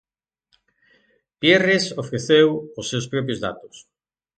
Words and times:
Pierres 1.39 1.85
ofreceu 2.03 2.47
os 2.79 2.85
seus 2.91 3.05
propios 3.13 3.39
datos. 3.45 3.75